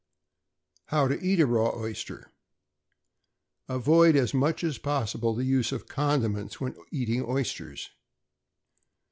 [0.87, 2.31] =How to eat a Raw Oyster.=
[3.69, 7.91] Avoid as much as possible the use of condiments, when eating oysters.